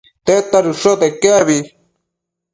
[0.25, 1.59] tedta dëshote iquec abi?